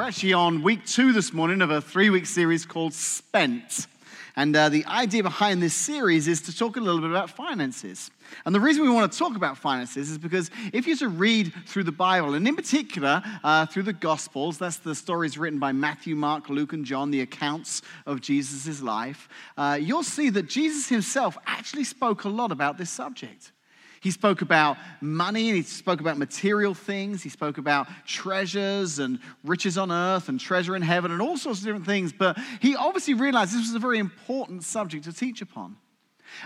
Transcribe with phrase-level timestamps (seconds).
[0.00, 3.86] We're actually on week two this morning of a three week series called Spent.
[4.34, 8.10] And uh, the idea behind this series is to talk a little bit about finances.
[8.46, 11.52] And the reason we want to talk about finances is because if you to read
[11.66, 15.72] through the Bible, and in particular uh, through the Gospels, that's the stories written by
[15.72, 19.28] Matthew, Mark, Luke, and John, the accounts of Jesus' life,
[19.58, 23.52] uh, you'll see that Jesus himself actually spoke a lot about this subject.
[24.00, 27.22] He spoke about money and he spoke about material things.
[27.22, 31.60] He spoke about treasures and riches on earth and treasure in heaven and all sorts
[31.60, 32.12] of different things.
[32.12, 35.76] But he obviously realized this was a very important subject to teach upon.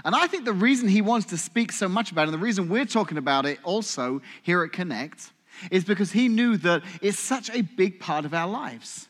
[0.05, 2.45] And I think the reason he wants to speak so much about it, and the
[2.45, 5.31] reason we're talking about it also here at Connect,
[5.71, 9.09] is because he knew that it's such a big part of our lives.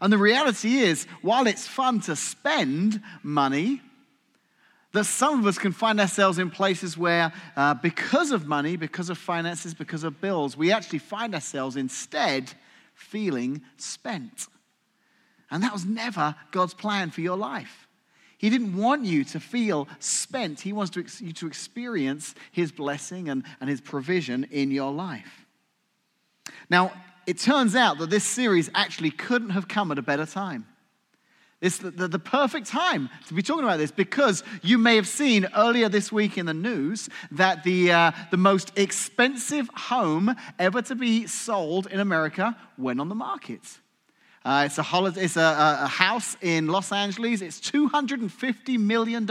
[0.00, 3.82] And the reality is, while it's fun to spend money,
[4.96, 9.10] that some of us can find ourselves in places where, uh, because of money, because
[9.10, 12.54] of finances, because of bills, we actually find ourselves instead
[12.94, 14.48] feeling spent.
[15.50, 17.86] And that was never God's plan for your life.
[18.38, 20.60] He didn't want you to feel spent.
[20.60, 25.46] He wants to, you to experience His blessing and, and His provision in your life.
[26.70, 26.92] Now,
[27.26, 30.66] it turns out that this series actually couldn't have come at a better time.
[31.62, 35.08] It's the, the, the, perfect time to be talking about this because you may have
[35.08, 40.82] seen earlier this week in the news that the, uh, the most expensive home ever
[40.82, 43.62] to be sold in America went on the market.
[44.44, 47.40] Uh, it's a, holiday, it's a, a house in Los Angeles.
[47.40, 49.28] It's $250 million.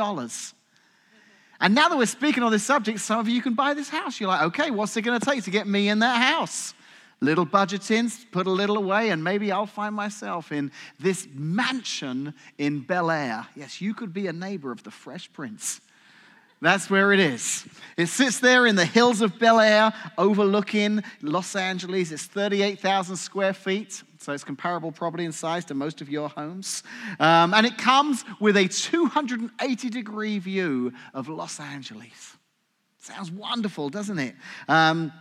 [1.62, 4.20] And now that we're speaking on this subject, some of you can buy this house.
[4.20, 6.74] You're like, okay, what's it going to take to get me in that house?
[7.22, 12.82] Little budgeting, put a little away, and maybe I'll find myself in this mansion in
[12.82, 13.48] Bel Air.
[13.56, 15.82] Yes, you could be a neighbor of the Fresh Prince.
[16.62, 17.66] That's where it is.
[17.98, 22.12] It sits there in the hills of Bel Air, overlooking Los Angeles.
[22.12, 26.82] It's 38,000 square feet, so it's comparable property in size to most of your homes.
[27.20, 32.38] Um, and it comes with a 280 degree view of Los Angeles.
[33.00, 34.36] Sounds wonderful, doesn't it?
[34.68, 35.12] Um,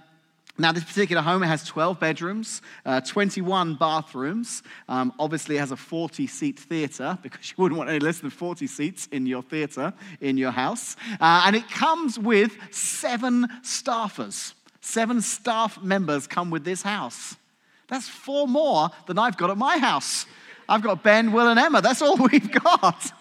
[0.57, 4.63] now, this particular home it has 12 bedrooms, uh, 21 bathrooms.
[4.89, 8.31] Um, obviously, it has a 40 seat theatre because you wouldn't want any less than
[8.31, 10.95] 40 seats in your theatre in your house.
[11.21, 14.55] Uh, and it comes with seven staffers.
[14.81, 17.35] Seven staff members come with this house.
[17.89, 20.25] That's four more than I've got at my house.
[20.69, 21.83] I've got Ben, Will, and Emma.
[21.83, 23.13] That's all we've got.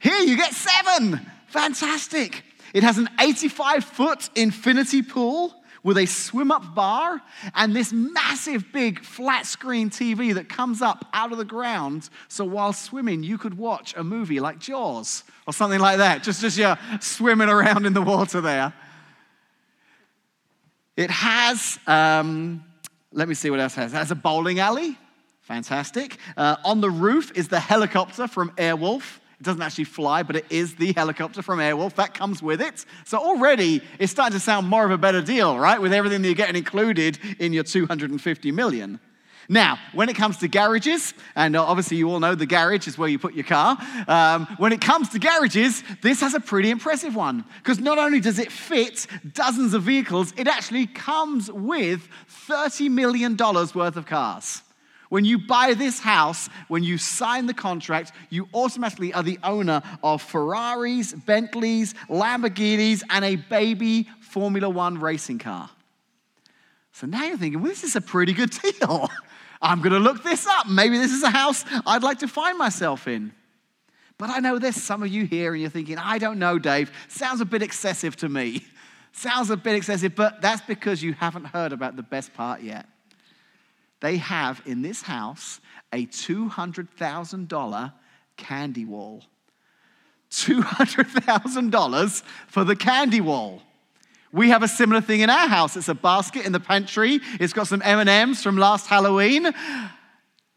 [0.00, 1.20] Here, you get seven.
[1.48, 2.42] Fantastic.
[2.72, 5.54] It has an 85 foot infinity pool
[5.84, 7.20] with a swim up bar
[7.54, 12.08] and this massive big flat screen TV that comes up out of the ground.
[12.28, 16.42] So while swimming, you could watch a movie like Jaws or something like that, just
[16.42, 18.72] as you're swimming around in the water there.
[20.96, 22.64] It has, um,
[23.12, 23.92] let me see what else it has.
[23.92, 24.96] It has a bowling alley.
[25.42, 26.16] Fantastic.
[26.36, 29.18] Uh, on the roof is the helicopter from Airwolf.
[29.44, 31.96] It doesn't actually fly, but it is the helicopter from Airwolf.
[31.96, 32.86] That comes with it.
[33.04, 35.78] So already it's starting to sound more of a better deal, right?
[35.78, 39.00] With everything that you're getting included in your 250 million.
[39.50, 43.10] Now, when it comes to garages, and obviously you all know the garage is where
[43.10, 43.76] you put your car.
[44.08, 48.20] Um, when it comes to garages, this has a pretty impressive one because not only
[48.20, 52.08] does it fit dozens of vehicles, it actually comes with
[52.48, 54.62] $30 million worth of cars.
[55.14, 59.80] When you buy this house, when you sign the contract, you automatically are the owner
[60.02, 65.70] of Ferraris, Bentleys, Lamborghinis, and a baby Formula One racing car.
[66.90, 69.08] So now you're thinking, well, this is a pretty good deal.
[69.62, 70.68] I'm going to look this up.
[70.68, 73.32] Maybe this is a house I'd like to find myself in.
[74.18, 76.90] But I know there's some of you here and you're thinking, I don't know, Dave.
[77.06, 78.66] Sounds a bit excessive to me.
[79.12, 82.88] Sounds a bit excessive, but that's because you haven't heard about the best part yet
[84.00, 85.60] they have in this house
[85.92, 87.92] a $200,000
[88.36, 89.22] candy wall.
[90.30, 93.62] $200,000 for the candy wall.
[94.32, 95.76] We have a similar thing in our house.
[95.76, 97.20] It's a basket in the pantry.
[97.38, 99.48] It's got some M&Ms from last Halloween.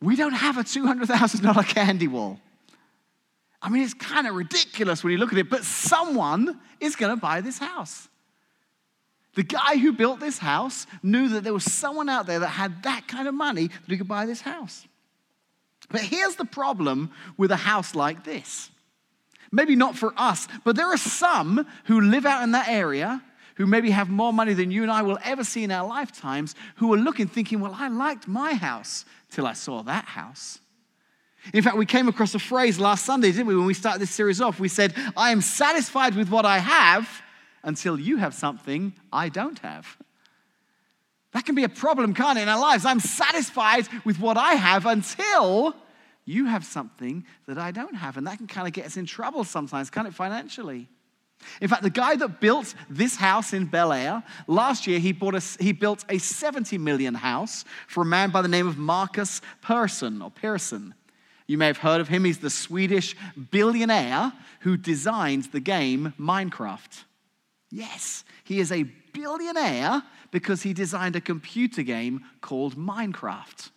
[0.02, 2.40] We don't have a $200,000 candy wall.
[3.62, 7.16] I mean, it's kind of ridiculous when you look at it, but someone is going
[7.16, 8.08] to buy this house.
[9.38, 12.82] The guy who built this house knew that there was someone out there that had
[12.82, 14.88] that kind of money that he could buy this house.
[15.92, 18.72] But here's the problem with a house like this.
[19.52, 23.22] Maybe not for us, but there are some who live out in that area
[23.58, 26.56] who maybe have more money than you and I will ever see in our lifetimes
[26.78, 30.58] who are looking, thinking, well, I liked my house till I saw that house.
[31.54, 34.10] In fact, we came across a phrase last Sunday, didn't we, when we started this
[34.10, 34.60] series off?
[34.60, 37.08] We said, I am satisfied with what I have
[37.68, 39.98] until you have something I don't have.
[41.34, 42.86] That can be a problem, can't it, in our lives?
[42.86, 45.76] I'm satisfied with what I have until
[46.24, 48.16] you have something that I don't have.
[48.16, 50.88] And that can kind of get us in trouble sometimes, can't it, financially?
[51.60, 55.36] In fact, the guy that built this house in Bel Air, last year he, bought
[55.36, 59.42] a, he built a 70 million house for a man by the name of Markus
[59.62, 60.96] Persson or Pearson.
[61.48, 62.24] You may have heard of him.
[62.24, 63.16] He's the Swedish
[63.52, 64.32] billionaire
[64.62, 67.04] who designed the game Minecraft.
[67.70, 68.84] Yes, he is a
[69.14, 73.72] billionaire because he designed a computer game called Minecraft.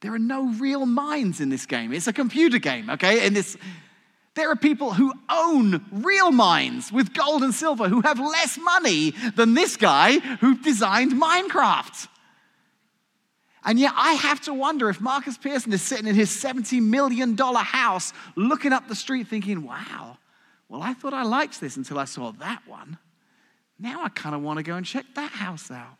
[0.00, 1.92] There are no real mines in this game.
[1.92, 3.24] It's a computer game, okay?
[3.26, 3.56] In this,
[4.34, 9.14] there are people who own real mines with gold and silver who have less money
[9.36, 12.08] than this guy who designed Minecraft.
[13.64, 17.36] And yet, I have to wonder if Markus Pearson is sitting in his $70 million
[17.36, 20.18] house looking up the street thinking, wow,
[20.72, 22.96] well, I thought I liked this until I saw that one.
[23.78, 25.98] Now I kind of want to go and check that house out.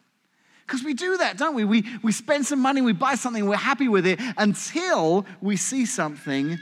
[0.67, 1.65] Because we do that, don't we?
[1.65, 1.85] we?
[2.03, 6.59] We spend some money, we buy something, we're happy with it until we see something,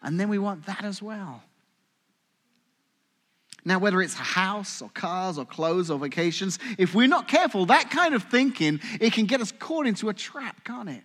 [0.00, 1.42] and then we want that as well.
[3.64, 7.66] Now, whether it's a house or cars or clothes or vacations, if we're not careful,
[7.66, 11.02] that kind of thinking, it can get us caught into a trap, can't it?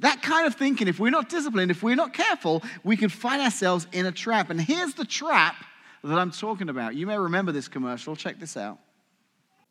[0.00, 3.42] That kind of thinking, if we're not disciplined, if we're not careful, we can find
[3.42, 4.50] ourselves in a trap.
[4.50, 5.56] And here's the trap
[6.04, 6.94] that I'm talking about.
[6.94, 8.14] You may remember this commercial.
[8.16, 8.78] Check this out.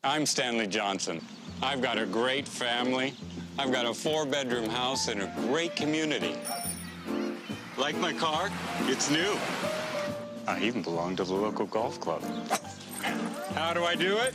[0.03, 1.21] I'm Stanley Johnson.
[1.61, 3.13] I've got a great family.
[3.57, 6.35] I've got a four bedroom house in a great community.
[7.77, 8.49] Like my car?
[8.81, 9.37] It's new.
[10.47, 12.23] I even belong to the local golf club.
[13.53, 14.33] How do I do it?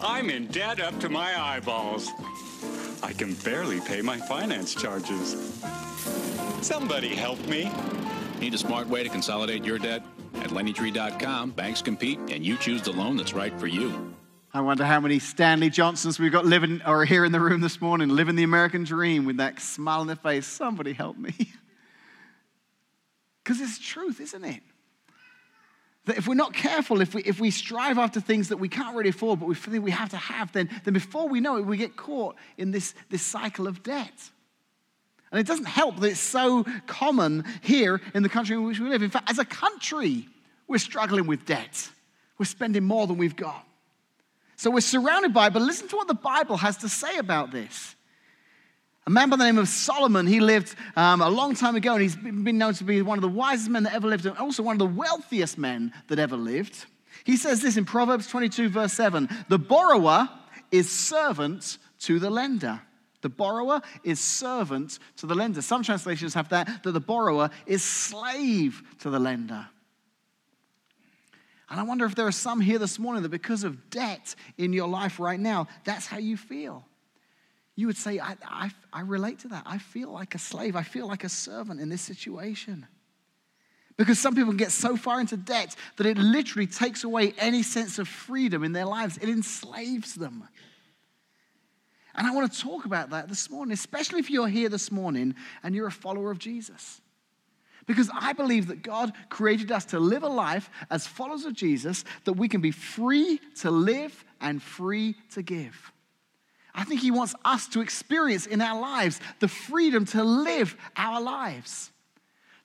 [0.00, 2.10] I'm in debt up to my eyeballs.
[3.02, 5.60] I can barely pay my finance charges.
[6.62, 7.70] Somebody help me.
[8.40, 10.04] Need a smart way to consolidate your debt?
[10.36, 14.14] At LendingTree.com, banks compete and you choose the loan that's right for you.
[14.52, 17.80] I wonder how many Stanley Johnsons we've got living or here in the room this
[17.80, 20.46] morning, living the American dream with that smile on their face.
[20.46, 21.34] Somebody help me.
[23.44, 24.60] Because it's truth, isn't it?
[26.08, 28.96] That if we're not careful, if we, if we strive after things that we can't
[28.96, 31.66] really afford, but we think we have to have, then, then before we know it,
[31.66, 34.30] we get caught in this, this cycle of debt.
[35.30, 38.88] And it doesn't help that it's so common here in the country in which we
[38.88, 39.02] live.
[39.02, 40.26] In fact, as a country,
[40.66, 41.90] we're struggling with debt.
[42.38, 43.66] We're spending more than we've got.
[44.56, 47.50] So we're surrounded by it, but listen to what the Bible has to say about
[47.50, 47.94] this.
[49.08, 52.02] A man by the name of Solomon, he lived um, a long time ago, and
[52.02, 54.62] he's been known to be one of the wisest men that ever lived, and also
[54.62, 56.84] one of the wealthiest men that ever lived.
[57.24, 60.28] He says this in Proverbs 22, verse 7 The borrower
[60.70, 62.82] is servant to the lender.
[63.22, 65.62] The borrower is servant to the lender.
[65.62, 69.66] Some translations have that, that the borrower is slave to the lender.
[71.70, 74.74] And I wonder if there are some here this morning that because of debt in
[74.74, 76.84] your life right now, that's how you feel.
[77.78, 79.62] You would say, I, I, I relate to that.
[79.64, 80.74] I feel like a slave.
[80.74, 82.88] I feel like a servant in this situation.
[83.96, 88.00] Because some people get so far into debt that it literally takes away any sense
[88.00, 90.48] of freedom in their lives, it enslaves them.
[92.16, 95.36] And I want to talk about that this morning, especially if you're here this morning
[95.62, 97.00] and you're a follower of Jesus.
[97.86, 102.04] Because I believe that God created us to live a life as followers of Jesus
[102.24, 105.92] that we can be free to live and free to give.
[106.78, 111.20] I think He wants us to experience in our lives the freedom to live our
[111.20, 111.90] lives,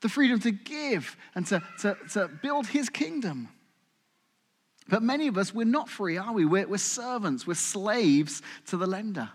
[0.01, 3.49] the freedom to give and to, to, to build His kingdom.
[4.87, 6.45] But many of us, we're not free, are we?
[6.45, 9.31] We're, we're servants, we're slaves to the lender.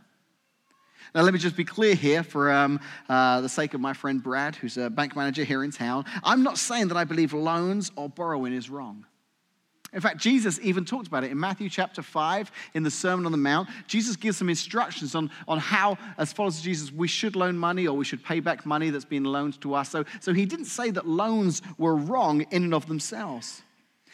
[1.12, 4.22] Now, let me just be clear here for um, uh, the sake of my friend
[4.22, 6.04] Brad, who's a bank manager here in town.
[6.22, 9.06] I'm not saying that I believe loans or borrowing is wrong.
[9.92, 13.32] In fact, Jesus even talked about it in Matthew chapter 5 in the Sermon on
[13.32, 13.70] the Mount.
[13.86, 17.86] Jesus gives some instructions on, on how, as followers of Jesus, we should loan money
[17.86, 19.88] or we should pay back money that's been loaned to us.
[19.88, 23.62] So, so he didn't say that loans were wrong in and of themselves.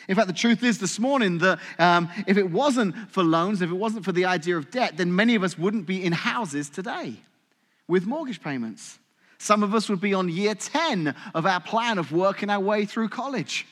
[0.09, 3.71] In fact, the truth is this morning that um, if it wasn't for loans, if
[3.71, 6.69] it wasn't for the idea of debt, then many of us wouldn't be in houses
[6.69, 7.17] today
[7.89, 8.99] with mortgage payments.
[9.39, 12.85] Some of us would be on year 10 of our plan of working our way
[12.85, 13.67] through college.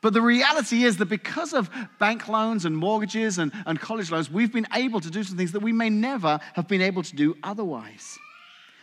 [0.00, 4.30] But the reality is that because of bank loans and mortgages and, and college loans,
[4.30, 7.16] we've been able to do some things that we may never have been able to
[7.16, 8.18] do otherwise.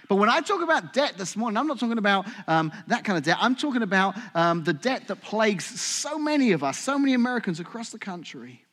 [0.07, 3.17] But when I talk about debt this morning, I'm not talking about um, that kind
[3.17, 3.37] of debt.
[3.39, 7.59] I'm talking about um, the debt that plagues so many of us, so many Americans
[7.59, 8.63] across the country.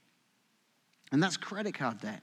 [1.10, 2.22] And that's credit card debt.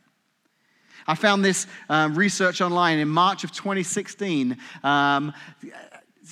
[1.07, 4.57] I found this um, research online in March of 2016.
[4.83, 5.33] Um,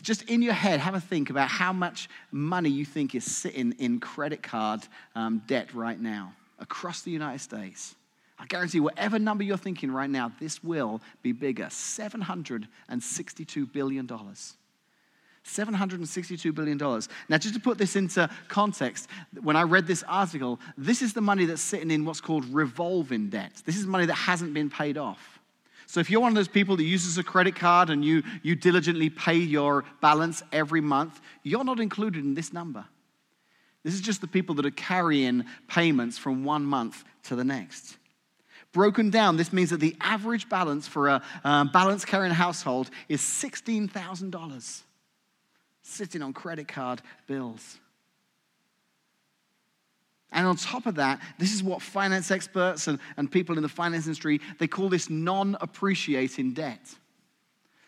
[0.01, 3.73] just in your head, have a think about how much money you think is sitting
[3.79, 4.81] in credit card
[5.15, 7.95] um, debt right now across the United States.
[8.39, 14.07] I guarantee whatever number you're thinking right now, this will be bigger $762 billion.
[14.07, 16.77] $762 billion.
[17.29, 19.09] Now, just to put this into context,
[19.41, 23.29] when I read this article, this is the money that's sitting in what's called revolving
[23.29, 23.61] debt.
[23.65, 25.36] This is money that hasn't been paid off.
[25.89, 28.55] So, if you're one of those people that uses a credit card and you, you
[28.55, 32.85] diligently pay your balance every month, you're not included in this number.
[33.83, 37.97] This is just the people that are carrying payments from one month to the next.
[38.73, 43.21] Broken down, this means that the average balance for a um, balance carrying household is
[43.21, 44.81] $16,000
[45.83, 47.79] sitting on credit card bills.
[50.31, 53.69] And on top of that, this is what finance experts and, and people in the
[53.69, 56.95] finance industry, they call this non-appreciating debt.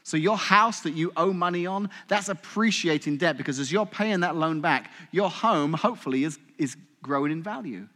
[0.04, 4.22] So your house that you owe money on, that's appreciating debt because as you're paying
[4.22, 7.88] that loan back, your home hopefully is, is growing in value.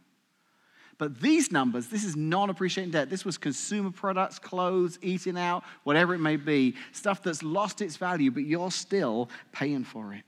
[0.98, 3.10] But these numbers, this is non appreciating debt.
[3.10, 7.96] This was consumer products, clothes, eating out, whatever it may be, stuff that's lost its
[7.96, 10.22] value, but you're still paying for it.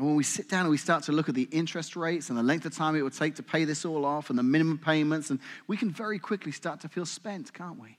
[0.00, 2.38] And when we sit down and we start to look at the interest rates and
[2.38, 4.78] the length of time it would take to pay this all off and the minimum
[4.78, 7.98] payments, and we can very quickly start to feel spent, can't we?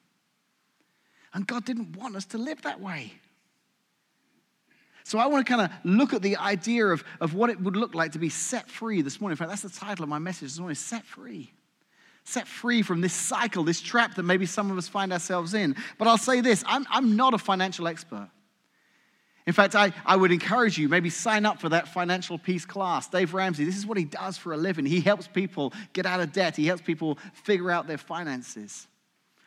[1.31, 3.13] And God didn't want us to live that way.
[5.03, 7.77] So I want to kind of look at the idea of, of what it would
[7.77, 9.33] look like to be set free this morning.
[9.33, 11.53] In fact, that's the title of my message this morning, Set Free.
[12.23, 15.75] Set free from this cycle, this trap that maybe some of us find ourselves in.
[15.99, 18.31] But I'll say this I'm, I'm not a financial expert.
[19.47, 23.07] In fact, I, I would encourage you, maybe sign up for that financial peace class.
[23.07, 24.85] Dave Ramsey, this is what he does for a living.
[24.85, 28.87] He helps people get out of debt, he helps people figure out their finances.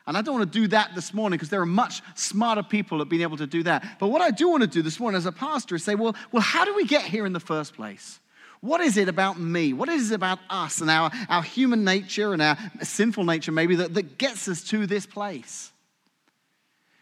[0.07, 3.01] And I don't want to do that this morning because there are much smarter people
[3.01, 3.97] at being able to do that.
[3.99, 6.15] But what I do want to do this morning as a pastor is say, well,
[6.31, 8.19] well how do we get here in the first place?
[8.61, 9.73] What is it about me?
[9.73, 13.75] What is it about us and our, our human nature and our sinful nature, maybe,
[13.77, 15.71] that, that gets us to this place?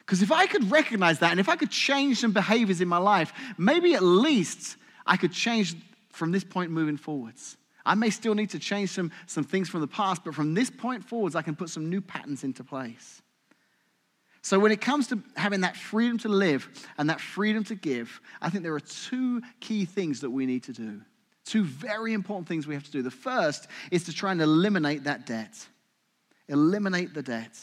[0.06, 2.98] Because if I could recognize that and if I could change some behaviors in my
[2.98, 5.76] life, maybe at least I could change
[6.10, 7.58] from this point moving forwards.
[7.86, 10.70] I may still need to change some, some things from the past, but from this
[10.70, 13.22] point forwards, I can put some new patterns into place.
[14.42, 16.68] So, when it comes to having that freedom to live
[16.98, 20.64] and that freedom to give, I think there are two key things that we need
[20.64, 21.02] to do.
[21.46, 23.02] Two very important things we have to do.
[23.02, 25.66] The first is to try and eliminate that debt.
[26.50, 27.58] Eliminate the debt.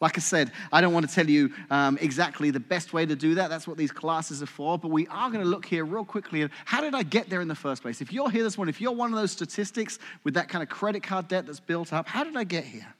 [0.00, 3.16] Like I said, I don't want to tell you um, exactly the best way to
[3.16, 3.48] do that.
[3.48, 4.78] That's what these classes are for.
[4.78, 7.40] But we are going to look here real quickly at how did I get there
[7.40, 8.00] in the first place?
[8.00, 10.68] If you're here this morning, if you're one of those statistics with that kind of
[10.68, 12.94] credit card debt that's built up, how did I get here?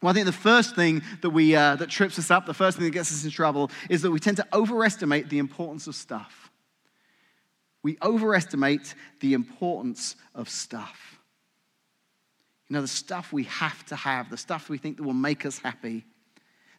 [0.00, 2.76] Well, I think the first thing that, we, uh, that trips us up, the first
[2.76, 5.96] thing that gets us in trouble, is that we tend to overestimate the importance of
[5.96, 6.50] stuff.
[7.82, 11.17] We overestimate the importance of stuff.
[12.68, 15.46] You know, the stuff we have to have, the stuff we think that will make
[15.46, 16.04] us happy.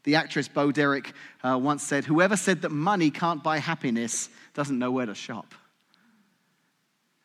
[0.03, 4.77] The actress Bo Derek uh, once said, Whoever said that money can't buy happiness doesn't
[4.77, 5.53] know where to shop.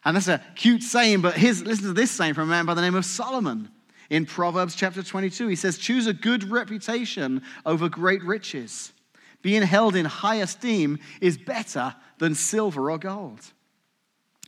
[0.05, 2.83] And that's a cute saying, but listen to this saying from a man by the
[2.83, 3.71] name of Solomon.
[4.11, 8.93] In Proverbs chapter 22, he says, Choose a good reputation over great riches.
[9.41, 13.41] Being held in high esteem is better than silver or gold.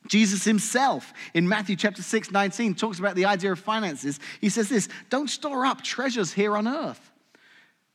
[0.08, 4.20] Jesus himself in Matthew chapter 6, 19 talks about the idea of finances.
[4.40, 7.12] He says this don't store up treasures here on earth.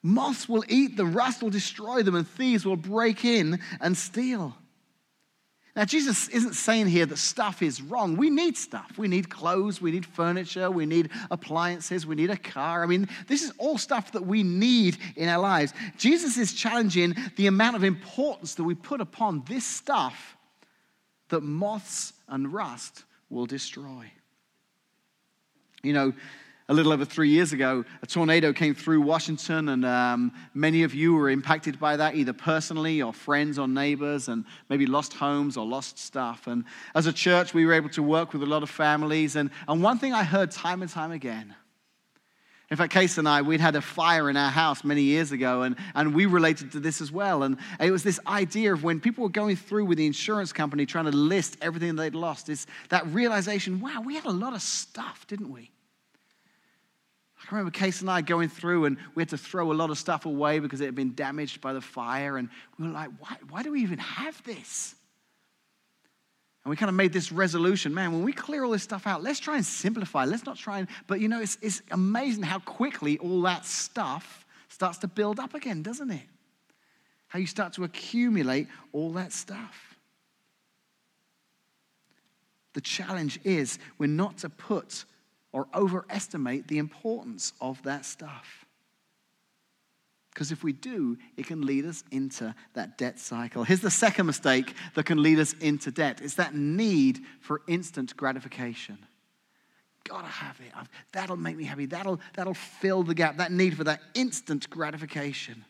[0.04, 4.56] Moths will eat them, rust will destroy them, and thieves will break in and steal.
[5.76, 8.18] Now, Jesus isn't saying here that stuff is wrong.
[8.18, 8.98] We need stuff.
[8.98, 12.84] We need clothes, we need furniture, we need appliances, we need a car.
[12.84, 15.74] I mean, this is all stuff that we need in our lives.
[15.98, 20.36] Jesus is challenging the amount of importance that we put upon this stuff
[21.32, 24.12] that moths and rust will destroy.
[25.84, 26.14] You know,
[26.70, 30.94] a little over three years ago, a tornado came through Washington, and um, many of
[30.94, 35.58] you were impacted by that, either personally or friends or neighbors, and maybe lost homes
[35.58, 36.48] or lost stuff.
[36.48, 36.64] And
[36.96, 39.36] as a church, we were able to work with a lot of families.
[39.36, 41.56] And, and one thing I heard time and time again
[42.72, 45.64] in fact, Case and I, we'd had a fire in our house many years ago,
[45.64, 47.44] and, and we related to this as well.
[47.44, 50.86] And it was this idea of when people were going through with the insurance company
[50.86, 54.62] trying to list everything they'd lost, is that realization wow, we had a lot of
[54.62, 55.70] stuff, didn't we?
[57.42, 59.98] I remember Case and I going through, and we had to throw a lot of
[59.98, 62.38] stuff away because it had been damaged by the fire.
[62.38, 62.48] And
[62.80, 64.96] we were like, why, why do we even have this?
[66.64, 69.24] And we kind of made this resolution man, when we clear all this stuff out,
[69.24, 70.26] let's try and simplify.
[70.26, 74.46] Let's not try and, but you know, it's, it's amazing how quickly all that stuff
[74.68, 76.28] starts to build up again, doesn't it?
[77.28, 79.98] How you start to accumulate all that stuff.
[82.74, 85.06] The challenge is we're not to put
[85.52, 88.66] or overestimate the importance of that stuff.
[90.34, 93.64] Because if we do, it can lead us into that debt cycle.
[93.64, 98.16] Here's the second mistake that can lead us into debt it's that need for instant
[98.16, 98.98] gratification.
[100.04, 100.72] Gotta have it.
[100.76, 101.86] I've, that'll make me happy.
[101.86, 103.38] That'll, that'll fill the gap.
[103.38, 105.64] That need for that instant gratification.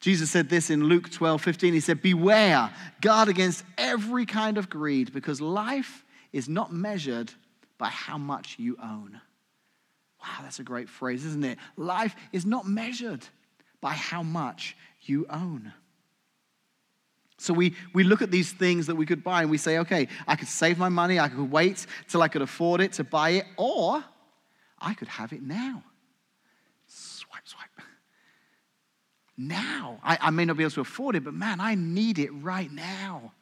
[0.00, 1.72] Jesus said this in Luke 12 15.
[1.72, 2.70] He said, Beware,
[3.00, 7.32] guard against every kind of greed, because life is not measured
[7.78, 9.20] by how much you own.
[10.22, 11.58] Wow, that's a great phrase, isn't it?
[11.76, 13.26] Life is not measured
[13.80, 15.72] by how much you own.
[17.38, 20.08] So we, we look at these things that we could buy and we say, okay,
[20.26, 23.30] I could save my money, I could wait till I could afford it to buy
[23.30, 24.04] it, or
[24.78, 25.82] I could have it now.
[26.86, 27.70] Swipe, swipe.
[29.38, 30.00] Now.
[30.04, 32.70] I, I may not be able to afford it, but man, I need it right
[32.70, 33.32] now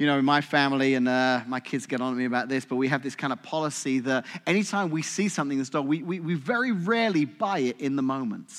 [0.00, 2.76] you know, my family, and uh, my kids get on to me about this, but
[2.76, 6.02] we have this kind of policy that anytime we see something in the store, we,
[6.02, 8.50] we, we very rarely buy it in the moment.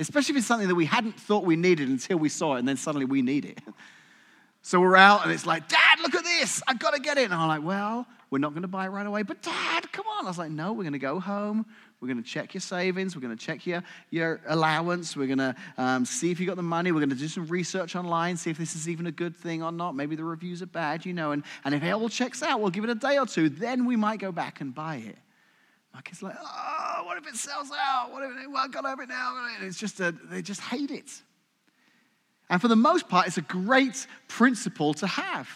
[0.00, 2.66] Especially if it's something that we hadn't thought we needed until we saw it, and
[2.66, 3.60] then suddenly we need it.
[4.62, 6.60] So we're out, and it's like, Dad, look at this.
[6.66, 7.26] I've got to get it.
[7.26, 9.22] And I'm like, well, we're not going to buy it right away.
[9.22, 10.24] But Dad, come on.
[10.24, 11.66] I was like, no, we're going to go home.
[12.00, 13.16] We're going to check your savings.
[13.16, 15.16] We're going to check your, your allowance.
[15.16, 16.92] We're going to um, see if you got the money.
[16.92, 19.62] We're going to do some research online, see if this is even a good thing
[19.62, 19.94] or not.
[19.94, 21.32] Maybe the reviews are bad, you know.
[21.32, 23.48] And, and if it all checks out, we'll give it a day or two.
[23.48, 25.16] Then we might go back and buy it.
[25.94, 28.12] My kids like, oh, what if it sells out?
[28.12, 29.34] What if it, well, I got have it now?
[29.58, 31.10] And it's just, a, they just hate it.
[32.50, 35.48] And for the most part, it's a great principle to have.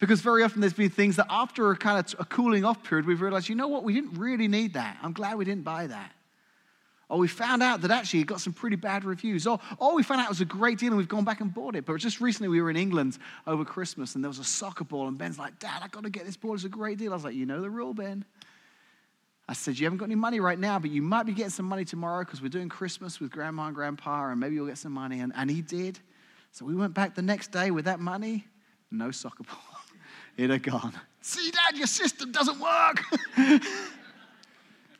[0.00, 3.06] Because very often there's been things that after a kind of a cooling off period,
[3.06, 4.98] we've realized, you know what, we didn't really need that.
[5.02, 6.12] I'm glad we didn't buy that.
[7.08, 9.46] Or we found out that actually it got some pretty bad reviews.
[9.46, 11.52] Or, or we found out it was a great deal and we've gone back and
[11.52, 11.84] bought it.
[11.84, 15.06] But just recently we were in England over Christmas and there was a soccer ball
[15.06, 16.54] and Ben's like, Dad, I got to get this ball.
[16.54, 17.12] It's a great deal.
[17.12, 18.24] I was like, you know the rule, Ben.
[19.46, 21.66] I said, You haven't got any money right now, but you might be getting some
[21.66, 24.92] money tomorrow because we're doing Christmas with grandma and grandpa, and maybe you'll get some
[24.92, 25.20] money.
[25.20, 26.00] And, and he did.
[26.50, 28.46] So we went back the next day with that money,
[28.90, 29.73] no soccer ball
[30.36, 30.92] it had gone.
[31.20, 33.02] See, Dad, your system doesn't work.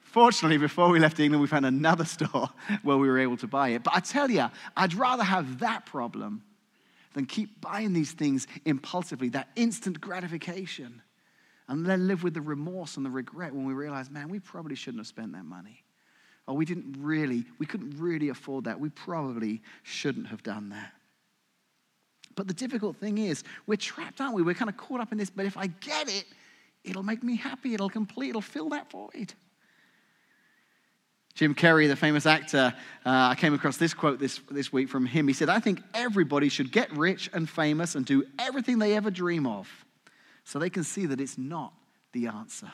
[0.03, 2.49] Fortunately, before we left England, we found another store
[2.83, 3.83] where we were able to buy it.
[3.83, 6.42] But I tell you, I'd rather have that problem
[7.14, 11.03] than keep buying these things impulsively, that instant gratification,
[11.68, 14.77] and then live with the remorse and the regret when we realize, man, we probably
[14.77, 15.83] shouldn't have spent that money.
[16.47, 18.79] Or we didn't really, we couldn't really afford that.
[18.79, 20.92] We probably shouldn't have done that.
[22.35, 24.42] But the difficult thing is, we're trapped, aren't we?
[24.42, 26.25] We're kind of caught up in this, but if I get it,
[26.83, 29.35] it'll make me happy, it'll complete, it'll fill that void.
[31.35, 32.73] Jim Carrey, the famous actor,
[33.05, 35.27] uh, I came across this quote this, this week from him.
[35.27, 39.11] He said, I think everybody should get rich and famous and do everything they ever
[39.11, 39.68] dream of
[40.44, 41.73] so they can see that it's not
[42.12, 42.70] the answer.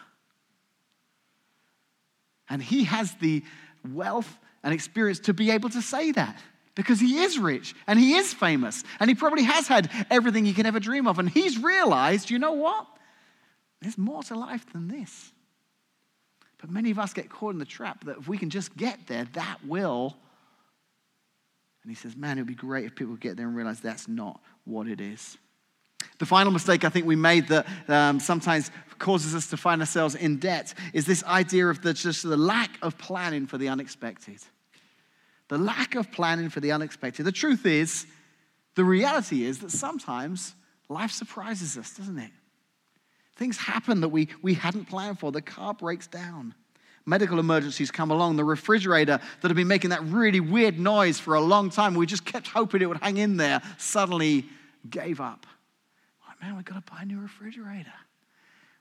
[2.50, 3.42] And he has the
[3.88, 6.38] wealth and experience to be able to say that
[6.80, 10.54] because he is rich and he is famous and he probably has had everything he
[10.54, 11.18] can ever dream of.
[11.18, 12.86] And he's realized, you know what?
[13.82, 15.30] There's more to life than this.
[16.58, 18.98] But many of us get caught in the trap that if we can just get
[19.08, 20.16] there, that will.
[21.82, 24.08] And he says, man, it would be great if people get there and realize that's
[24.08, 25.36] not what it is.
[26.18, 30.14] The final mistake I think we made that um, sometimes causes us to find ourselves
[30.14, 34.38] in debt is this idea of the, just the lack of planning for the unexpected
[35.50, 37.24] the lack of planning for the unexpected.
[37.24, 38.06] The truth is,
[38.76, 40.54] the reality is that sometimes
[40.88, 42.30] life surprises us, doesn't it?
[43.34, 45.32] Things happen that we, we hadn't planned for.
[45.32, 46.54] The car breaks down.
[47.04, 48.36] Medical emergencies come along.
[48.36, 52.06] The refrigerator that had been making that really weird noise for a long time, we
[52.06, 54.46] just kept hoping it would hang in there, suddenly
[54.88, 55.46] gave up.
[56.28, 57.92] Like, man, we've got to buy a new refrigerator.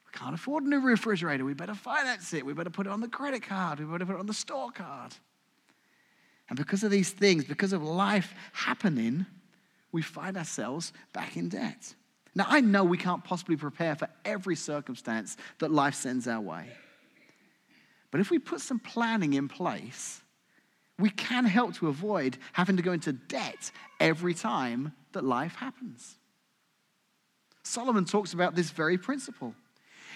[0.05, 1.43] We can't afford a new refrigerator.
[1.45, 2.45] We better finance it.
[2.45, 3.79] We better put it on the credit card.
[3.79, 5.15] We better put it on the store card.
[6.49, 9.25] And because of these things, because of life happening,
[9.91, 11.93] we find ourselves back in debt.
[12.35, 16.67] Now, I know we can't possibly prepare for every circumstance that life sends our way.
[18.11, 20.21] But if we put some planning in place,
[20.97, 26.17] we can help to avoid having to go into debt every time that life happens.
[27.63, 29.53] Solomon talks about this very principle.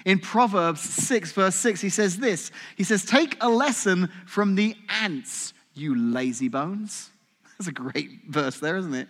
[0.06, 4.76] In Proverbs 6, verse 6, he says this He says, Take a lesson from the
[4.90, 7.10] ants you lazy bones.
[7.58, 9.08] That's a great verse there, isn't it?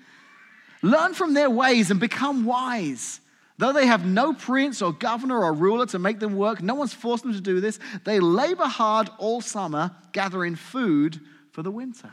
[0.82, 3.20] Learn from their ways and become wise.
[3.58, 6.94] Though they have no prince or governor or ruler to make them work, no one's
[6.94, 7.80] forced them to do this.
[8.04, 11.20] They labor hard all summer, gathering food
[11.52, 12.12] for the winter.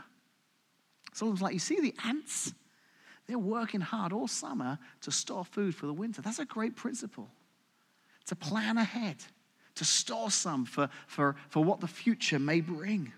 [1.13, 2.53] Solomon's like, you see the ants?
[3.27, 6.21] They're working hard all summer to store food for the winter.
[6.21, 7.29] That's a great principle.
[8.27, 9.17] to plan ahead,
[9.75, 13.11] to store some for, for, for what the future may bring.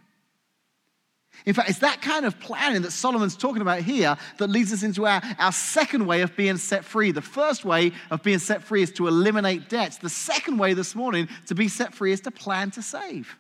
[1.46, 4.84] In fact, it's that kind of planning that Solomon's talking about here that leads us
[4.84, 7.12] into our, our second way of being set free.
[7.12, 9.98] The first way of being set free is to eliminate debts.
[9.98, 13.38] The second way this morning to be set free is to plan to save.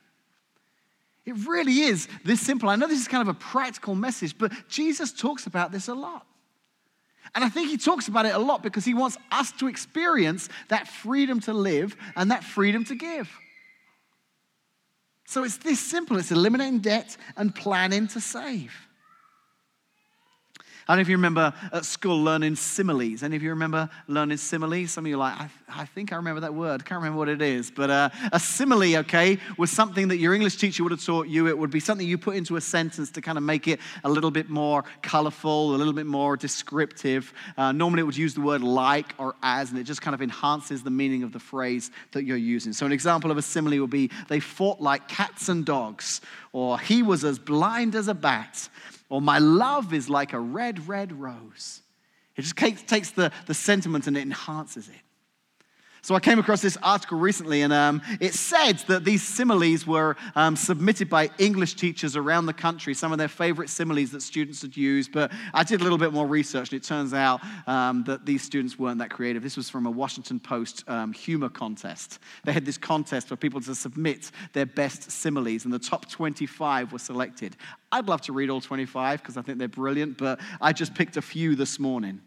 [1.25, 2.67] It really is this simple.
[2.67, 5.93] I know this is kind of a practical message, but Jesus talks about this a
[5.93, 6.25] lot.
[7.35, 10.49] And I think he talks about it a lot because he wants us to experience
[10.67, 13.29] that freedom to live and that freedom to give.
[15.33, 18.82] So it's this simple it's eliminating debt and planning to save.
[20.87, 23.23] I don't know if you remember at school learning similes.
[23.23, 24.91] Any of you remember learning similes?
[24.91, 26.83] Some of you are like, I, I think I remember that word.
[26.83, 27.71] Can't remember what it is.
[27.71, 31.47] But uh, a simile, okay, was something that your English teacher would have taught you.
[31.47, 34.09] It would be something you put into a sentence to kind of make it a
[34.09, 37.33] little bit more colorful, a little bit more descriptive.
[37.55, 40.21] Uh, normally it would use the word like or as, and it just kind of
[40.21, 42.73] enhances the meaning of the phrase that you're using.
[42.73, 46.19] So an example of a simile would be, they fought like cats and dogs,
[46.51, 48.69] or he was as blind as a bat
[49.13, 51.81] or my love is like a red, red rose.
[52.35, 54.95] It just takes the, the sentiment and it enhances it.
[56.05, 60.17] So I came across this article recently, and um, it said that these similes were
[60.35, 64.61] um, submitted by English teachers around the country, some of their favorite similes that students
[64.63, 65.13] had used.
[65.13, 68.43] But I did a little bit more research, and it turns out um, that these
[68.43, 69.43] students weren't that creative.
[69.43, 72.19] This was from a Washington Post um, humor contest.
[72.43, 76.91] They had this contest for people to submit their best similes, and the top 25
[76.91, 77.55] were selected.
[77.93, 81.15] I'd love to read all 25 because I think they're brilliant, but I just picked
[81.15, 82.19] a few this morning.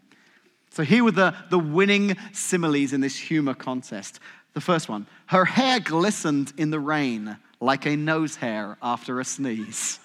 [0.69, 4.19] So here were the, the winning similes in this humor contest.
[4.53, 9.25] The first one her hair glistened in the rain like a nose hair after a
[9.25, 9.99] sneeze.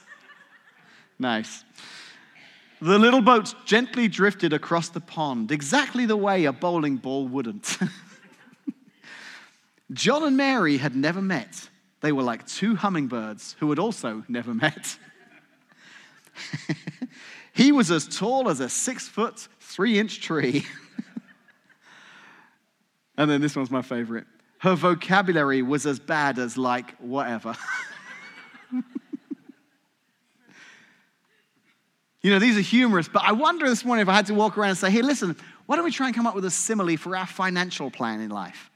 [1.18, 1.64] nice.
[2.80, 7.78] The little boat gently drifted across the pond, exactly the way a bowling ball wouldn't.
[9.92, 11.68] John and Mary had never met.
[12.00, 14.98] They were like two hummingbirds who had also never met.
[17.52, 20.64] he was as tall as a six foot three inch tree.
[23.16, 24.26] and then this one's my favorite.
[24.58, 27.56] Her vocabulary was as bad as, like, whatever.
[32.22, 34.56] you know, these are humorous, but I wonder this morning if I had to walk
[34.56, 35.36] around and say, hey, listen,
[35.66, 38.30] why don't we try and come up with a simile for our financial plan in
[38.30, 38.70] life?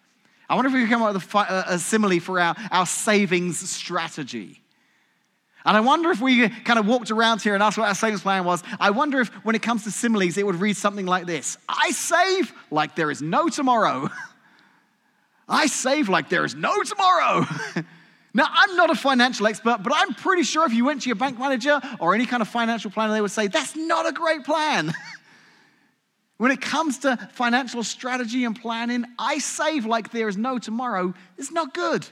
[0.48, 2.86] I wonder if we could come up with a, fi- a simile for our, our
[2.86, 4.62] savings strategy.
[5.66, 8.22] And I wonder if we kind of walked around here and asked what our savings
[8.22, 8.62] plan was.
[8.78, 11.90] I wonder if, when it comes to similes, it would read something like this I
[11.90, 14.08] save like there is no tomorrow.
[15.48, 17.46] I save like there is no tomorrow.
[18.34, 21.16] now, I'm not a financial expert, but I'm pretty sure if you went to your
[21.16, 24.44] bank manager or any kind of financial planner, they would say, That's not a great
[24.44, 24.94] plan.
[26.36, 31.12] when it comes to financial strategy and planning, I save like there is no tomorrow.
[31.36, 32.06] It's not good.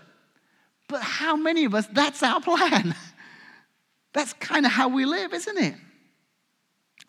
[0.89, 2.97] But how many of us, that's our plan?
[4.15, 5.75] That's kind of how we live, isn't it?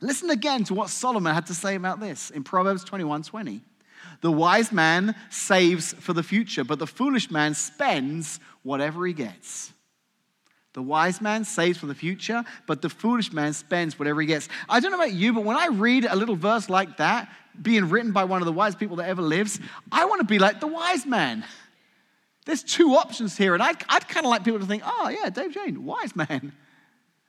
[0.01, 3.61] Listen again to what Solomon had to say about this in Proverbs 21 20.
[4.21, 9.71] The wise man saves for the future, but the foolish man spends whatever he gets.
[10.73, 14.49] The wise man saves for the future, but the foolish man spends whatever he gets.
[14.67, 17.29] I don't know about you, but when I read a little verse like that,
[17.61, 19.59] being written by one of the wise people that ever lives,
[19.91, 21.45] I want to be like the wise man.
[22.45, 25.29] There's two options here, and I'd, I'd kind of like people to think, oh, yeah,
[25.29, 26.51] Dave Jane, wise man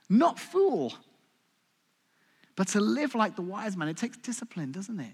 [0.09, 0.95] not fool.
[2.55, 5.13] But to live like the wise man, it takes discipline, doesn't it?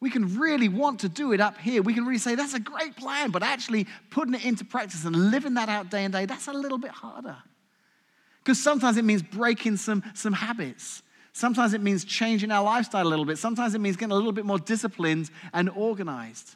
[0.00, 1.80] We can really want to do it up here.
[1.80, 5.30] We can really say, that's a great plan, but actually putting it into practice and
[5.30, 7.36] living that out day and day, that's a little bit harder.
[8.38, 11.02] Because sometimes it means breaking some, some habits.
[11.32, 13.38] Sometimes it means changing our lifestyle a little bit.
[13.38, 16.54] Sometimes it means getting a little bit more disciplined and organized.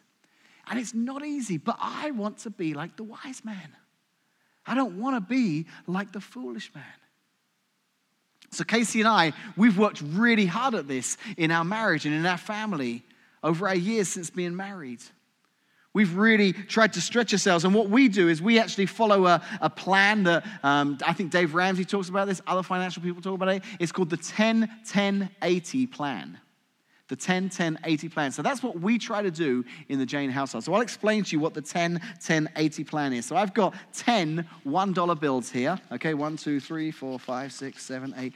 [0.70, 3.74] And it's not easy, but I want to be like the wise man.
[4.66, 6.84] I don't want to be like the foolish man.
[8.50, 12.24] So, Casey and I, we've worked really hard at this in our marriage and in
[12.24, 13.04] our family
[13.42, 15.00] over our years since being married.
[15.92, 17.64] We've really tried to stretch ourselves.
[17.64, 21.32] And what we do is we actually follow a, a plan that um, I think
[21.32, 23.62] Dave Ramsey talks about this, other financial people talk about it.
[23.80, 26.38] It's called the 10 10 80 plan
[27.08, 28.32] the 10 10 80 plan.
[28.32, 30.64] So that's what we try to do in the Jane household.
[30.64, 33.26] So I'll explain to you what the 10 10 80 plan is.
[33.26, 35.78] So I've got 10 $1 bills here.
[35.92, 38.34] Okay, one, two, three, four, five, six, seven, eight.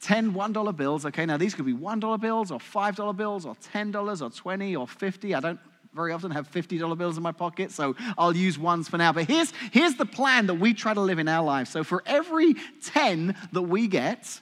[0.00, 1.06] 10 $1 bills.
[1.06, 4.88] Okay, now these could be $1 bills or $5 bills or $10 or 20 or
[4.88, 5.34] 50.
[5.34, 5.60] I don't
[5.94, 9.12] very often have $50 bills in my pocket, so I'll use ones for now.
[9.12, 11.68] But here's, here's the plan that we try to live in our life.
[11.68, 14.40] So for every 10 that we get,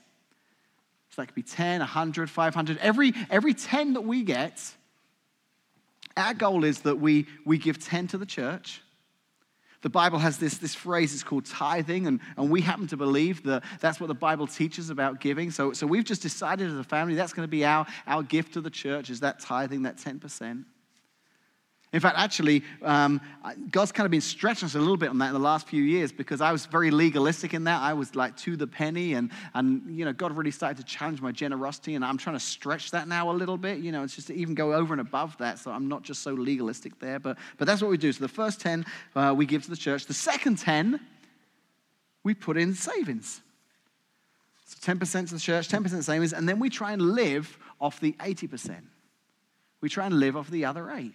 [1.21, 2.79] that could be 10, 100, 500.
[2.79, 4.61] Every, every 10 that we get,
[6.17, 8.83] Our goal is that we, we give 10 to the church.
[9.83, 13.43] The Bible has this, this phrase, it's called tithing, and, and we happen to believe
[13.45, 15.51] that that's what the Bible teaches about giving.
[15.51, 18.55] So, so we've just decided as a family that's going to be our, our gift
[18.55, 20.65] to the church, is that tithing, that 10%.
[21.93, 23.21] In fact, actually, um,
[23.73, 25.83] God's kind of been stretching us a little bit on that in the last few
[25.83, 27.83] years because I was very legalistic in that.
[27.83, 31.21] I was like to the penny, and, and you know, God really started to challenge
[31.21, 33.79] my generosity, and I'm trying to stretch that now a little bit.
[33.79, 36.23] You know, it's just to even go over and above that, so I'm not just
[36.23, 37.19] so legalistic there.
[37.19, 38.13] But, but that's what we do.
[38.13, 41.01] So the first 10 uh, we give to the church, the second 10
[42.23, 43.41] we put in savings.
[44.67, 48.13] So 10% to the church, 10% savings, and then we try and live off the
[48.13, 48.77] 80%.
[49.81, 51.15] We try and live off the other eight.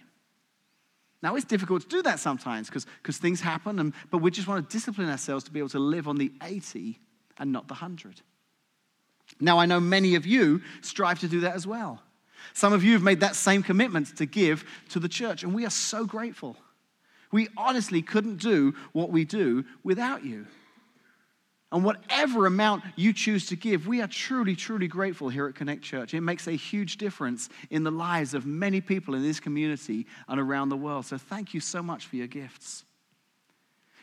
[1.26, 4.70] Now, it's difficult to do that sometimes because things happen, and, but we just want
[4.70, 7.00] to discipline ourselves to be able to live on the 80
[7.38, 8.20] and not the 100.
[9.40, 12.00] Now, I know many of you strive to do that as well.
[12.54, 15.66] Some of you have made that same commitment to give to the church, and we
[15.66, 16.56] are so grateful.
[17.32, 20.46] We honestly couldn't do what we do without you.
[21.72, 25.82] And whatever amount you choose to give, we are truly, truly grateful here at Connect
[25.82, 26.14] Church.
[26.14, 30.38] It makes a huge difference in the lives of many people in this community and
[30.38, 31.06] around the world.
[31.06, 32.84] So thank you so much for your gifts.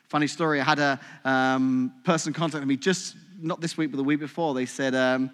[0.10, 4.04] Funny story, I had a um, person contact me just not this week, but the
[4.04, 4.54] week before.
[4.54, 5.32] They said, um,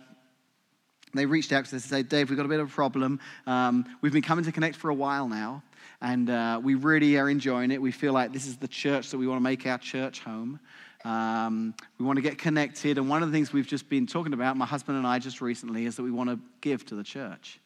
[1.15, 3.19] they reached out to us and said, Dave, we've got a bit of a problem.
[3.47, 5.63] Um, we've been coming to Connect for a while now,
[5.99, 7.81] and uh, we really are enjoying it.
[7.81, 10.59] We feel like this is the church that we want to make our church home.
[11.05, 12.97] Um, we want to get connected.
[12.97, 15.41] And one of the things we've just been talking about, my husband and I just
[15.41, 17.59] recently, is that we want to give to the church.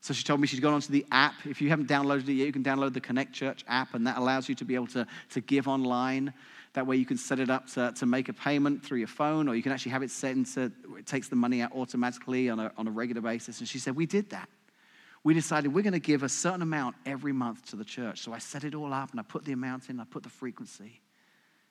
[0.00, 1.34] So she told me she's gone onto the app.
[1.44, 4.18] If you haven't downloaded it yet, you can download the Connect Church app, and that
[4.18, 6.32] allows you to be able to, to give online.
[6.72, 9.48] That way you can set it up to, to make a payment through your phone,
[9.48, 12.58] or you can actually have it set into, it takes the money out automatically on
[12.58, 13.60] a, on a regular basis.
[13.60, 14.48] And she said, We did that.
[15.22, 18.22] We decided we're going to give a certain amount every month to the church.
[18.22, 20.30] So I set it all up and I put the amount in, I put the
[20.30, 21.00] frequency.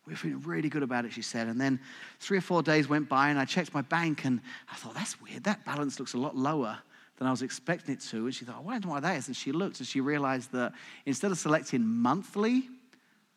[0.08, 1.48] We are feeling really good about it, she said.
[1.48, 1.80] And then
[2.20, 5.22] three or four days went by, and I checked my bank, and I thought, that's
[5.22, 5.44] weird.
[5.44, 6.80] That balance looks a lot lower
[7.18, 8.26] than I was expecting it to.
[8.26, 9.28] And she thought, I wonder why that is.
[9.28, 10.74] And she looked, and she realized that
[11.06, 12.68] instead of selecting monthly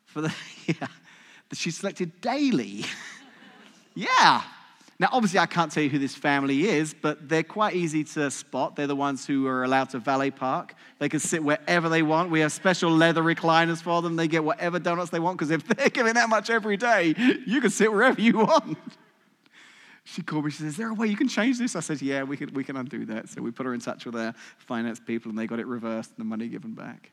[0.05, 0.33] for the,
[0.65, 0.87] yeah,
[1.53, 2.85] she selected daily.
[3.93, 4.41] yeah.
[4.97, 8.31] Now, obviously, I can't tell you who this family is, but they're quite easy to
[8.31, 8.77] spot.
[8.77, 10.73] They're the ones who are allowed to valet park.
[10.99, 12.31] They can sit wherever they want.
[12.31, 14.15] We have special leather recliners for them.
[14.15, 17.13] They get whatever donuts they want because if they're giving that much every day,
[17.45, 18.77] you can sit wherever you want.
[20.07, 20.51] She called me.
[20.51, 21.75] She says, Is there a way you can change this?
[21.75, 23.27] I said, Yeah, we can, we can undo that.
[23.27, 26.11] So we put her in touch with our finance people and they got it reversed
[26.11, 27.11] and the money given back.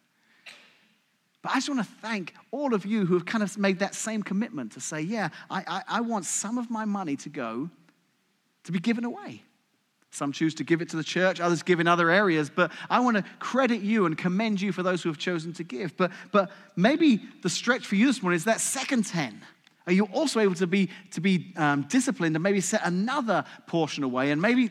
[1.43, 3.95] But I just want to thank all of you who have kind of made that
[3.95, 7.69] same commitment to say, yeah, I, I, I, want some of my money to go
[8.63, 9.43] to be given away.
[10.13, 13.01] Some choose to give it to the church, others give in other areas, but I
[13.01, 15.97] want to credit you and commend you for those who have chosen to give.
[15.97, 19.43] But, but maybe the stretch for you this morning is that second 10.
[19.87, 24.05] Are you also able to be, to be um, disciplined and maybe set another portion
[24.05, 24.31] away?
[24.31, 24.71] And maybe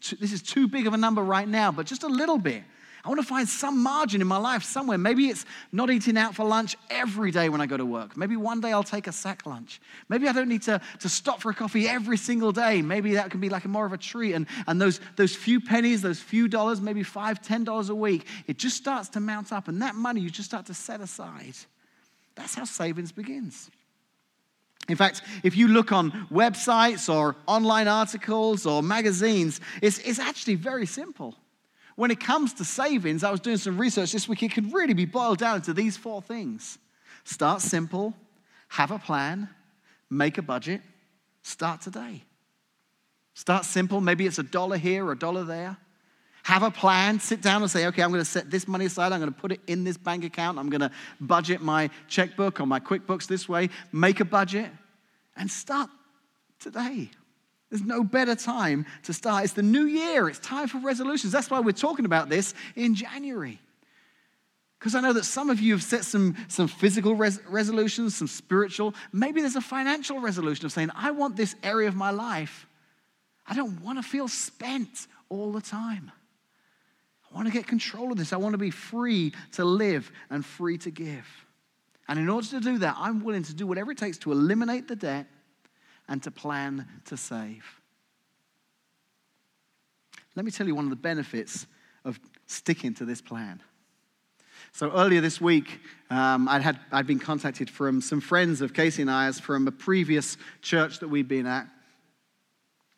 [0.00, 2.62] too, this is too big of a number right now, but just a little bit.
[3.04, 4.96] I want to find some margin in my life somewhere.
[4.96, 8.16] Maybe it's not eating out for lunch every day when I go to work.
[8.16, 9.80] Maybe one day I'll take a sack lunch.
[10.08, 12.80] Maybe I don't need to, to stop for a coffee every single day.
[12.80, 14.34] Maybe that can be like a more of a treat.
[14.34, 18.24] And, and those, those few pennies, those few dollars, maybe five, ten dollars a week,
[18.46, 19.66] it just starts to mount up.
[19.66, 21.56] And that money you just start to set aside.
[22.36, 23.68] That's how savings begins.
[24.88, 30.54] In fact, if you look on websites or online articles or magazines, it's, it's actually
[30.54, 31.36] very simple.
[31.96, 34.94] When it comes to savings, I was doing some research this week, it could really
[34.94, 36.78] be boiled down to these four things
[37.24, 38.14] start simple,
[38.68, 39.48] have a plan,
[40.10, 40.80] make a budget,
[41.42, 42.24] start today.
[43.34, 45.76] Start simple, maybe it's a dollar here or a dollar there.
[46.44, 49.12] Have a plan, sit down and say, okay, I'm going to set this money aside.
[49.12, 50.58] I'm going to put it in this bank account.
[50.58, 53.70] I'm going to budget my checkbook or my QuickBooks this way.
[53.92, 54.70] Make a budget
[55.36, 55.88] and start
[56.58, 57.10] today.
[57.72, 59.44] There's no better time to start.
[59.44, 61.32] It's the new year, it's time for resolutions.
[61.32, 63.58] That's why we're talking about this in January.
[64.78, 68.26] Because I know that some of you have set some, some physical res- resolutions, some
[68.26, 68.94] spiritual.
[69.10, 72.66] Maybe there's a financial resolution of saying, I want this area of my life.
[73.46, 76.12] I don't want to feel spent all the time.
[77.30, 78.34] I want to get control of this.
[78.34, 81.26] I want to be free to live and free to give.
[82.06, 84.88] And in order to do that, I'm willing to do whatever it takes to eliminate
[84.88, 85.26] the debt
[86.08, 87.64] and to plan to save.
[90.34, 91.66] Let me tell you one of the benefits
[92.04, 93.62] of sticking to this plan.
[94.72, 99.02] So earlier this week, um, I'd, had, I'd been contacted from some friends of Casey
[99.02, 101.66] and I's from a previous church that we'd been at.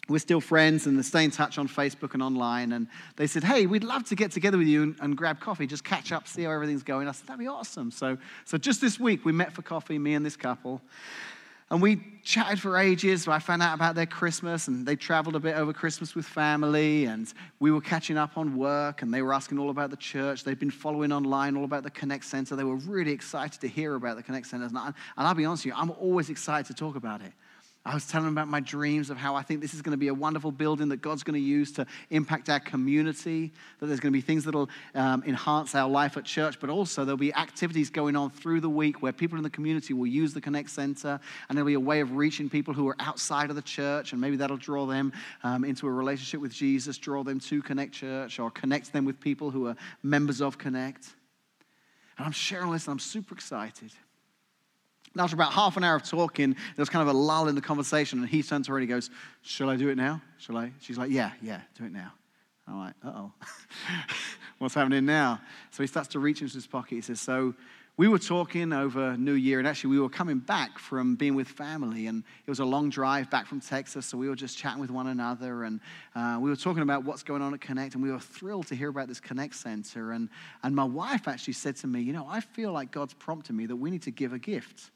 [0.08, 2.70] we're still friends and they stay in touch on Facebook and online.
[2.72, 2.86] And
[3.16, 5.82] they said, Hey, we'd love to get together with you and, and, grab coffee, just
[5.82, 7.08] catch up, see how everything's going.
[7.08, 7.90] I said, That'd be awesome.
[7.90, 10.80] So, so just this week, we met for coffee, me and this couple.
[11.70, 13.26] And we chatted for ages.
[13.26, 17.06] I found out about their Christmas, and they traveled a bit over Christmas with family.
[17.06, 20.44] And we were catching up on work, and they were asking all about the church.
[20.44, 22.54] They'd been following online all about the Connect Center.
[22.54, 24.66] They were really excited to hear about the Connect Center.
[24.66, 27.32] And, and I'll be honest with you, I'm always excited to talk about it.
[27.86, 29.98] I was telling them about my dreams of how I think this is going to
[29.98, 34.00] be a wonderful building that God's going to use to impact our community, that there's
[34.00, 37.18] going to be things that will um, enhance our life at church, but also there'll
[37.18, 40.40] be activities going on through the week where people in the community will use the
[40.40, 43.62] Connect Center, and there'll be a way of reaching people who are outside of the
[43.62, 47.60] church, and maybe that'll draw them um, into a relationship with Jesus, draw them to
[47.60, 51.06] Connect Church, or connect them with people who are members of Connect.
[52.16, 53.92] And I'm sharing this, and I'm super excited.
[55.16, 57.60] After about half an hour of talking, there was kind of a lull in the
[57.60, 59.10] conversation, and he turns to her and he goes,
[59.42, 60.20] Shall I do it now?
[60.38, 60.72] Shall I?
[60.80, 62.12] She's like, Yeah, yeah, do it now.
[62.66, 63.32] I'm like, Uh oh.
[64.58, 65.40] What's happening now?
[65.70, 66.94] So he starts to reach into his pocket.
[66.96, 67.54] He says, So
[67.96, 71.46] we were talking over New Year, and actually, we were coming back from being with
[71.46, 74.80] family, and it was a long drive back from Texas, so we were just chatting
[74.80, 75.78] with one another, and
[76.16, 78.74] uh, we were talking about what's going on at Connect, and we were thrilled to
[78.74, 80.10] hear about this Connect Center.
[80.10, 80.28] And,
[80.64, 83.66] and my wife actually said to me, You know, I feel like God's prompting me
[83.66, 84.90] that we need to give a gift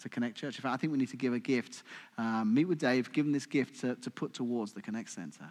[0.00, 0.56] to Connect Church.
[0.56, 1.82] In fact, I think we need to give a gift.
[2.18, 5.50] Um, meet with Dave, give him this gift to, to put towards the Connect Center.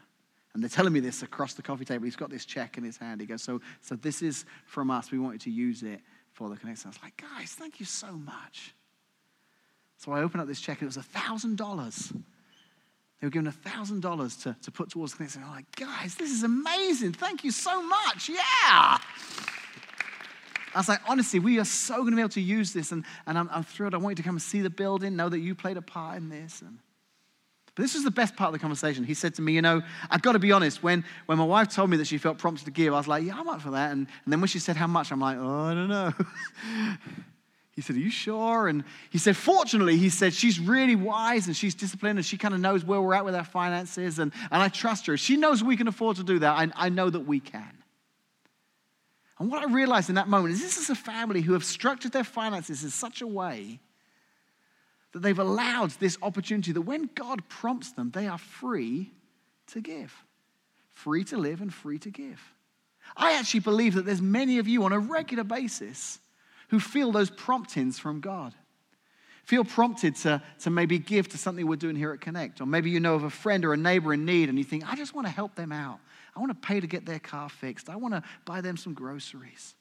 [0.53, 2.05] And they're telling me this across the coffee table.
[2.05, 3.21] He's got this check in his hand.
[3.21, 5.12] He goes, So, so this is from us.
[5.12, 6.01] We want you to use it
[6.33, 6.95] for the Connect Center.
[6.95, 8.73] I was like, Guys, thank you so much.
[9.97, 12.12] So I opened up this check and it was $1,000.
[13.21, 15.45] They were given $1,000 to, to put towards the Connect Center.
[15.45, 17.13] I'm like, Guys, this is amazing.
[17.13, 18.29] Thank you so much.
[18.29, 18.97] Yeah.
[20.73, 23.03] I was like, honestly, we are so going to be able to use this, and,
[23.25, 23.93] and I'm, I'm, thrilled.
[23.93, 26.17] I want you to come and see the building, know that you played a part
[26.17, 26.62] in this.
[26.62, 26.79] And,
[27.75, 29.03] but this was the best part of the conversation.
[29.03, 31.69] He said to me, You know, I've got to be honest, when, when my wife
[31.69, 33.71] told me that she felt prompted to give, I was like, Yeah, I'm up for
[33.71, 33.91] that.
[33.91, 36.13] And, and then when she said how much, I'm like, Oh, I don't know.
[37.75, 38.67] he said, Are you sure?
[38.67, 42.53] And he said, Fortunately, he said, she's really wise and she's disciplined and she kind
[42.53, 44.19] of knows where we're at with our finances.
[44.19, 45.17] And, and I trust her.
[45.17, 46.51] She knows we can afford to do that.
[46.51, 47.78] I, I know that we can.
[49.39, 52.12] And what I realized in that moment is this is a family who have structured
[52.12, 53.80] their finances in such a way
[55.13, 59.12] that they've allowed this opportunity that when God prompts them, they are free
[59.67, 60.13] to give,
[60.93, 62.54] free to live and free to give.
[63.15, 66.19] I actually believe that there's many of you on a regular basis
[66.67, 68.54] who feel those promptings from God.
[69.45, 72.62] Feel prompted to, to maybe give to something we're doing here at Connect.
[72.62, 74.88] Or maybe you know of a friend or a neighbor in need and you think,
[74.88, 75.99] I just want to help them out.
[76.39, 77.89] I want to pay to get their car fixed.
[77.89, 79.75] I want to buy them some groceries.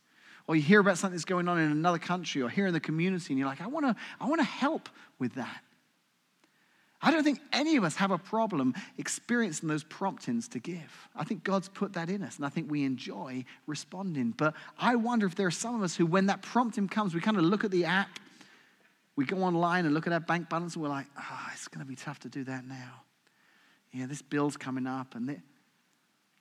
[0.49, 2.81] Or you hear about something that's going on in another country or here in the
[2.81, 4.88] community, and you're like, I want to, I want to help
[5.21, 5.61] with that.
[7.01, 11.09] I don't think any of us have a problem experiencing those promptings to give.
[11.14, 14.35] I think God's put that in us, and I think we enjoy responding.
[14.37, 17.21] But I wonder if there are some of us who, when that prompting comes, we
[17.21, 18.18] kind of look at the app,
[19.14, 21.87] we go online and look at our bank balance, and we're like, oh, it's going
[21.87, 23.03] to be tough to do that now.
[23.92, 25.40] Yeah, this bill's coming up, and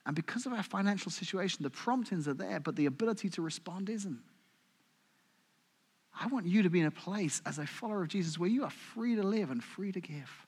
[0.08, 3.90] and because of our financial situation, the promptings are there, but the ability to respond
[3.90, 4.22] isn't.
[6.18, 8.64] I want you to be in a place as a follower of Jesus where you
[8.64, 10.48] are free to live and free to give.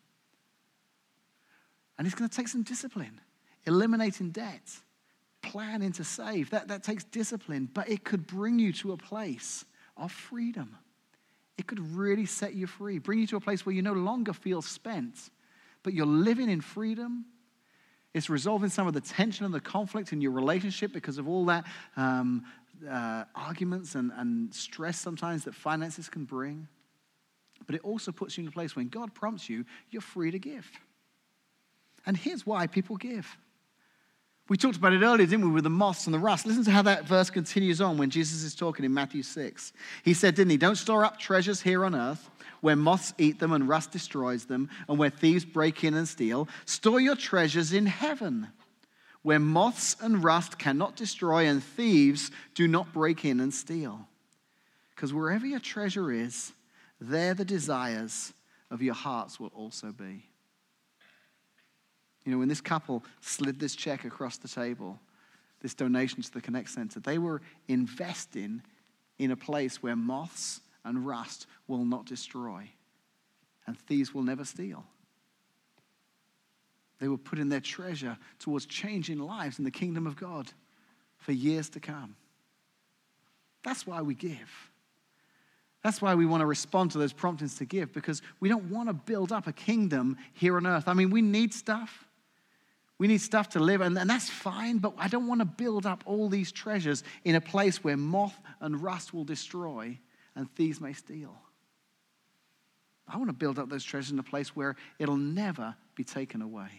[1.98, 3.20] And it's going to take some discipline,
[3.66, 4.64] eliminating debt,
[5.42, 6.52] planning to save.
[6.52, 9.66] That, that takes discipline, but it could bring you to a place
[9.98, 10.78] of freedom.
[11.58, 14.32] It could really set you free, bring you to a place where you no longer
[14.32, 15.32] feel spent,
[15.84, 17.26] but you're living in freedom
[18.14, 21.46] it's resolving some of the tension and the conflict in your relationship because of all
[21.46, 22.44] that um,
[22.90, 26.68] uh, arguments and, and stress sometimes that finances can bring.
[27.66, 30.40] But it also puts you in a place when God prompts you, you're free to
[30.40, 30.70] give.
[32.06, 33.38] And here's why people give.
[34.50, 36.46] We talked about it earlier, didn't we, with the moths and the rust.
[36.46, 39.74] Listen to how that verse continues on when Jesus is talking in Matthew 6.
[40.04, 40.58] He said, didn't he?
[40.58, 42.30] Don't store up treasures here on earth
[42.62, 46.48] where moths eat them and rust destroys them, and where thieves break in and steal.
[46.66, 48.48] Store your treasures in heaven,
[49.22, 54.08] where moths and rust cannot destroy, and thieves do not break in and steal.
[54.96, 56.52] Because wherever your treasure is,
[57.00, 58.34] there the desires
[58.70, 60.29] of your hearts will also be.
[62.26, 65.00] You know, when this couple slid this check across the table,
[65.62, 68.62] this donation to the Connect Center, they were investing
[69.18, 72.70] in a place where moths and rust will not destroy,
[73.68, 74.86] and thieves will never steal.
[77.00, 80.52] They were putting their treasure towards changing lives in the kingdom of God
[81.18, 82.16] for years to come.
[83.64, 84.70] That's why we give.
[85.84, 88.90] That's why we want to respond to those promptings to give because we don't want
[88.90, 90.88] to build up a kingdom here on earth.
[90.88, 92.06] I mean, we need stuff.
[93.00, 95.86] We need stuff to live, and, and that's fine, but I don't want to build
[95.86, 99.98] up all these treasures in a place where moth and rust will destroy
[100.36, 101.34] and thieves may steal.
[103.08, 106.42] I want to build up those treasures in a place where it'll never be taken
[106.42, 106.70] away.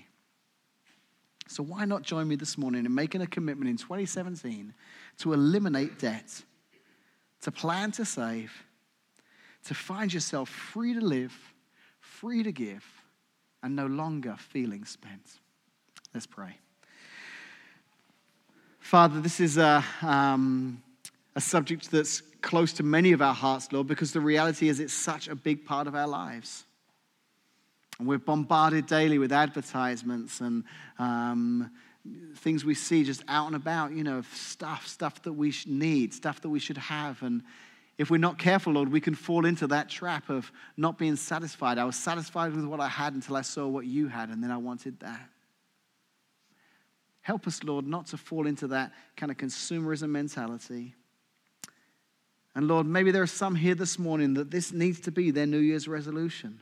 [1.49, 4.73] So, why not join me this morning in making a commitment in 2017
[5.19, 6.43] to eliminate debt,
[7.41, 8.53] to plan to save,
[9.65, 11.37] to find yourself free to live,
[11.99, 12.85] free to give,
[13.63, 15.40] and no longer feeling spent?
[16.15, 16.57] Let's pray.
[18.81, 20.83] Father, this is a, um,
[21.37, 24.93] a subject that's close to many of our hearts, Lord, because the reality is it's
[24.93, 26.65] such a big part of our lives.
[27.99, 30.65] And we're bombarded daily with advertisements and
[30.99, 31.71] um,
[32.37, 36.41] things we see just out and about, you know, stuff, stuff that we need, stuff
[36.41, 37.23] that we should have.
[37.23, 37.43] And
[37.99, 41.79] if we're not careful, Lord, we can fall into that trap of not being satisfied.
[41.79, 44.51] I was satisfied with what I had until I saw what you had, and then
[44.51, 45.29] I wanted that.
[47.31, 50.97] Help us, Lord, not to fall into that kind of consumerism mentality.
[52.57, 55.47] And Lord, maybe there are some here this morning that this needs to be their
[55.47, 56.61] New Year's resolution.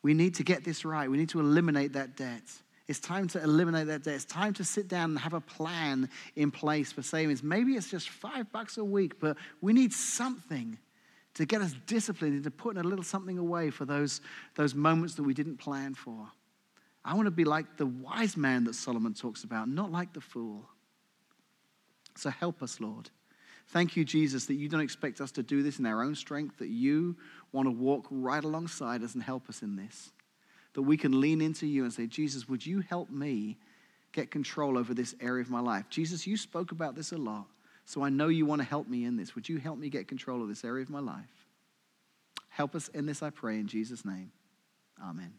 [0.00, 1.10] We need to get this right.
[1.10, 2.44] We need to eliminate that debt.
[2.86, 4.14] It's time to eliminate that debt.
[4.14, 7.42] It's time to sit down and have a plan in place for savings.
[7.42, 10.78] Maybe it's just five bucks a week, but we need something
[11.34, 14.22] to get us disciplined into putting a little something away for those,
[14.54, 16.26] those moments that we didn't plan for.
[17.08, 20.20] I want to be like the wise man that Solomon talks about, not like the
[20.20, 20.68] fool.
[22.18, 23.08] So help us, Lord.
[23.68, 26.58] Thank you, Jesus, that you don't expect us to do this in our own strength,
[26.58, 27.16] that you
[27.50, 30.10] want to walk right alongside us and help us in this.
[30.74, 33.56] That we can lean into you and say, Jesus, would you help me
[34.12, 35.86] get control over this area of my life?
[35.88, 37.46] Jesus, you spoke about this a lot,
[37.86, 39.34] so I know you want to help me in this.
[39.34, 41.46] Would you help me get control of this area of my life?
[42.50, 44.30] Help us in this, I pray, in Jesus' name.
[45.02, 45.32] Amen.